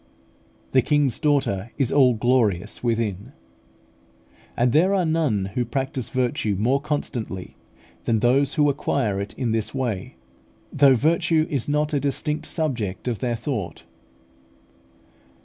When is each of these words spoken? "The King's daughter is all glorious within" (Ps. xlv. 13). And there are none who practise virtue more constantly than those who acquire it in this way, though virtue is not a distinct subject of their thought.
"The 0.71 0.81
King's 0.81 1.19
daughter 1.19 1.69
is 1.77 1.91
all 1.91 2.15
glorious 2.15 2.83
within" 2.83 3.13
(Ps. 3.13 3.21
xlv. 3.21 4.29
13). 4.29 4.37
And 4.57 4.71
there 4.71 4.95
are 4.95 5.05
none 5.05 5.45
who 5.53 5.63
practise 5.63 6.09
virtue 6.09 6.55
more 6.57 6.81
constantly 6.81 7.55
than 8.05 8.17
those 8.17 8.55
who 8.55 8.67
acquire 8.71 9.21
it 9.21 9.35
in 9.35 9.51
this 9.51 9.75
way, 9.75 10.15
though 10.73 10.95
virtue 10.95 11.45
is 11.51 11.69
not 11.69 11.93
a 11.93 11.99
distinct 11.99 12.47
subject 12.47 13.07
of 13.07 13.19
their 13.19 13.35
thought. 13.35 13.83